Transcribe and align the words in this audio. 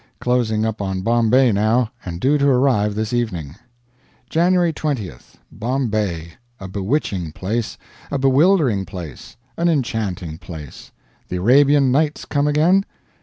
Closing 0.19 0.65
up 0.65 0.81
on 0.81 1.01
Bombay 1.01 1.51
now, 1.51 1.91
and 2.03 2.19
due 2.19 2.39
to 2.39 2.47
arrive 2.47 2.95
this 2.95 3.13
evening. 3.13 3.53
January 4.31 4.73
20th. 4.73 5.35
Bombay! 5.51 6.33
A 6.59 6.67
bewitching 6.67 7.31
place, 7.33 7.77
a 8.09 8.17
bewildering 8.17 8.83
place, 8.83 9.35
an 9.57 9.69
enchanting 9.69 10.39
place 10.39 10.91
the 11.29 11.35
Arabian 11.35 11.91
Nights 11.91 12.25
come 12.25 12.47
again? 12.47 12.83